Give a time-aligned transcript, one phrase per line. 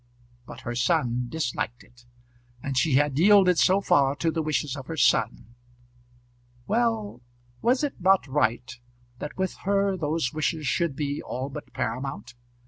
[0.47, 2.07] But her son disliked it,
[2.63, 5.53] and she had yielded so far to the wishes of her son.
[6.65, 7.21] Well;
[7.61, 8.79] was it not right
[9.19, 12.33] that with her those wishes should be all but paramount?